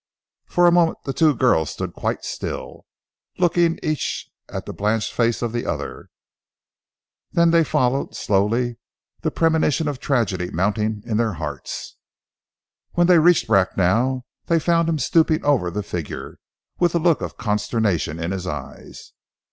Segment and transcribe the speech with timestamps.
[0.47, 2.87] For a moment the two girls stood quite still,
[3.37, 6.09] looking each at the blanched face of the other,
[7.33, 8.77] then they followed, slowly,
[9.21, 11.97] the premonition of tragedy mounting in their hearts.
[12.93, 16.39] When they reached Bracknell they found him stooping over the figure,
[16.79, 19.13] with a look of consternation in his eyes.